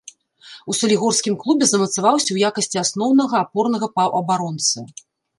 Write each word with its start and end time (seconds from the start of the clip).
У 0.73 0.75
салігорскім 0.77 1.35
клубе 1.41 1.65
замацаваўся 1.71 2.25
ў 2.31 2.37
якасці 2.49 2.77
асноўнага 2.83 3.35
апорнага 3.45 3.91
паўабаронцы. 3.99 4.79